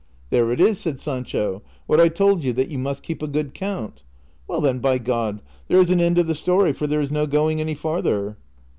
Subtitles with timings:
[0.31, 3.53] "There it is," said Sancho," what I told yoii, that you miist keep a good
[3.53, 4.01] count;
[4.47, 7.27] well then, by God, there is an end of the story, for there is no
[7.27, 8.35] going any farther."